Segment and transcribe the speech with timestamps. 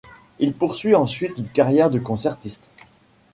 [0.39, 2.63] Il poursuit ensuite une carrière de concertiste.